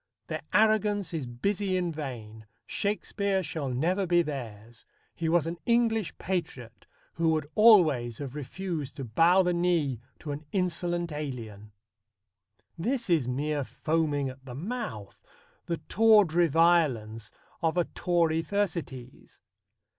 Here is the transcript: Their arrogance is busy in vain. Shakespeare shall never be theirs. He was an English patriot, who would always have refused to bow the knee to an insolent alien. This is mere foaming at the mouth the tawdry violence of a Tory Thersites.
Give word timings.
Their 0.25 0.41
arrogance 0.51 1.13
is 1.13 1.27
busy 1.27 1.77
in 1.77 1.91
vain. 1.91 2.47
Shakespeare 2.65 3.43
shall 3.43 3.69
never 3.69 4.07
be 4.07 4.23
theirs. 4.23 4.83
He 5.13 5.29
was 5.29 5.45
an 5.45 5.59
English 5.67 6.17
patriot, 6.17 6.87
who 7.13 7.29
would 7.29 7.45
always 7.53 8.17
have 8.17 8.33
refused 8.33 8.95
to 8.95 9.03
bow 9.05 9.43
the 9.43 9.53
knee 9.53 9.99
to 10.17 10.31
an 10.31 10.43
insolent 10.51 11.11
alien. 11.11 11.71
This 12.79 13.11
is 13.11 13.27
mere 13.27 13.63
foaming 13.63 14.27
at 14.27 14.43
the 14.43 14.55
mouth 14.55 15.21
the 15.67 15.77
tawdry 15.87 16.47
violence 16.47 17.31
of 17.61 17.77
a 17.77 17.83
Tory 17.83 18.41
Thersites. 18.41 19.39